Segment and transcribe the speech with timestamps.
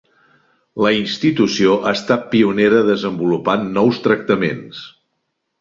[0.85, 4.85] La institució ha estat pionera desenvolupant nous tractaments.